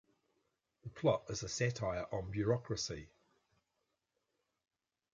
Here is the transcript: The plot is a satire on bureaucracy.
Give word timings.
The 0.81 0.89
plot 0.89 1.25
is 1.29 1.43
a 1.43 1.47
satire 1.47 2.07
on 2.11 2.31
bureaucracy. 2.31 3.11